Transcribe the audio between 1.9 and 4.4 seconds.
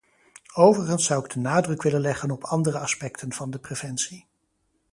leggen op andere aspecten van de preventie.